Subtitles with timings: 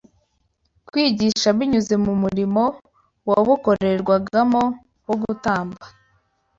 [0.87, 2.63] kwigisha binyuze mu murimo
[3.29, 4.63] wabukorerwagamo
[5.05, 5.83] wo gutamba